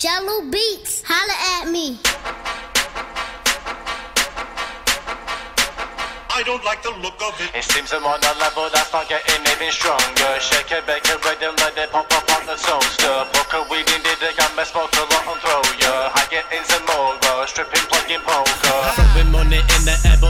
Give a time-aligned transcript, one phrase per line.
[0.00, 2.00] Jello Beats, holla at me.
[6.32, 7.52] I don't like the look of it.
[7.52, 10.32] It seems I'm on a level that's not getting any stronger.
[10.40, 13.28] Shake it, bake it, ready, let it pop up on the toaster.
[13.28, 16.08] Book a weed in the gun, me smoke a lot and throw ya.
[16.16, 18.80] I get in some more, stripping, plugging poker.
[18.96, 20.29] Throwing money in the air, but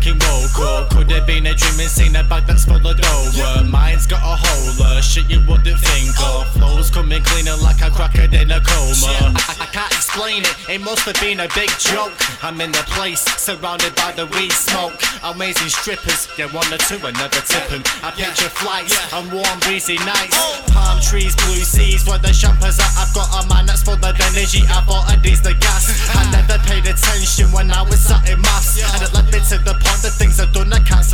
[0.00, 0.90] fucking woke up.
[0.90, 3.64] Could have been a dream and seen a bag that's full of dough.
[3.68, 6.46] Mine's got a hole, shit you wouldn't think of.
[6.46, 6.50] Oh.
[6.56, 9.34] Flows coming cleaner like a cracker in a coma.
[9.36, 12.12] I, I can't explain it, it must have been a big joke.
[12.42, 14.96] I'm in the place, surrounded by the weed smoke.
[15.22, 17.82] Amazing strippers, yeah, one or two, I never tip 'em.
[18.02, 20.36] I picture flights and warm, breezy nights.
[20.38, 20.64] Oh.
[20.72, 22.92] Palm trees, blue seas, where the champers are.
[22.96, 24.64] I've got a man that's full of energy.
[24.64, 25.92] I thought I'd ease the gas.
[26.16, 28.80] I never paid attention when I was sat in maths.
[28.80, 30.69] And it led me to the point that things I can't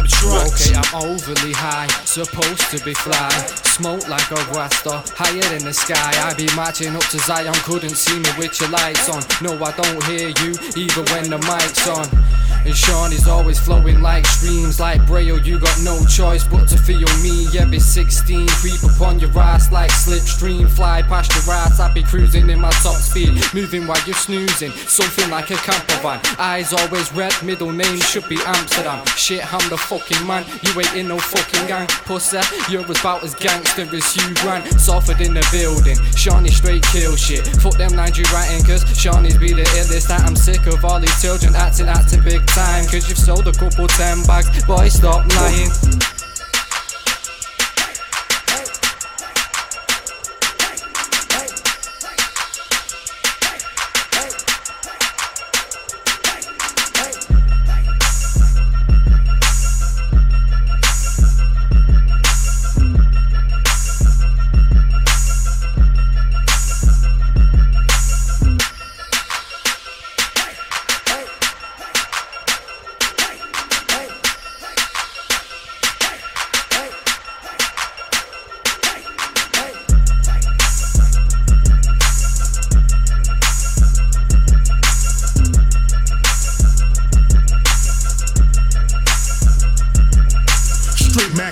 [0.08, 0.52] subtract.
[0.54, 3.30] Okay, I'm overly high, supposed to be fly.
[3.76, 6.12] Smoke like a rasta, higher in the sky.
[6.24, 9.22] I be marching up to Zion, couldn't see me with your lights on.
[9.42, 12.06] No, I don't hear you, even when the mic's on.
[12.66, 15.38] And Sean is always flowing like streams, like Braille.
[15.38, 17.46] You got no choice but to feel me.
[17.56, 20.68] Every 16, creep upon your ass like slipstream.
[20.68, 23.40] Fly past your ass, I be cruising in my top speed.
[23.54, 26.20] Moving while you're snoozing, something like a camper van.
[26.38, 29.04] Eyes always red, middle name should be Amsterdam.
[29.16, 30.44] Shit, I'm the fucking man.
[30.62, 32.38] You ain't in no fucking gang, pussy.
[32.70, 34.66] You're about as gangster as Hugh Grant.
[34.80, 35.96] Suffered in the building.
[36.12, 37.46] Shauny straight kill shit.
[37.62, 40.08] Fuck them Nigerian cause Shauny's be the illest.
[40.08, 42.84] That I'm sick of all these children acting, acting big time.
[42.86, 44.64] Cause you've sold a couple ten bags.
[44.64, 46.15] Boy, stop lying.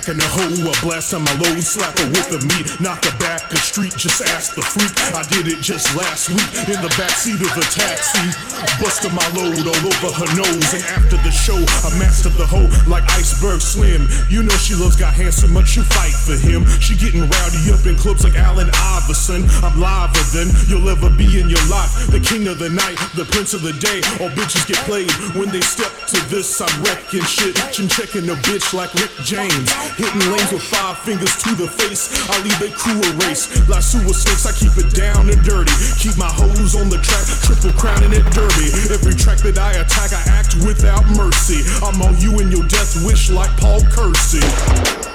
[0.05, 3.03] Mac in the hole, a blast on my load, slap her with the meat, knock
[3.05, 4.93] her back a street, just ask the freak.
[5.17, 8.29] I did it just last week in the backseat of a taxi,
[8.77, 10.69] busted my load all over her nose.
[10.73, 14.05] And after the show, I mastered the hoe like Iceberg Slim.
[14.29, 16.65] You know she loves got handsome, much you fight for him.
[16.81, 19.47] She getting rowdy up in clubs like Allen Iverson.
[19.65, 21.89] I'm liver than you'll ever be in your life.
[22.13, 24.05] The king of the night, the prince of the day.
[24.21, 26.61] All bitches get played when they step to this.
[26.61, 29.71] I'm wrecking shit, chin checking a bitch like Rick James.
[29.95, 32.11] Hitting lanes with five fingers to the face.
[32.29, 33.47] I leave a crew a race.
[33.69, 35.71] Like sewer snakes, I keep it down and dirty.
[35.99, 38.67] Keep my hoes on the track, triple crowning it derby.
[38.91, 41.63] Every track that I attack, I act without mercy.
[41.79, 45.14] I'm on you and your death wish like Paul Kersey.